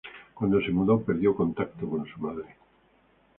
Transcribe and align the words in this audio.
Cuando 0.33 0.59
se 0.63 0.71
mudó 0.71 0.99
perdió 1.03 1.35
contacto 1.35 1.87
con 1.87 2.07
su 2.07 2.19
madre. 2.19 2.55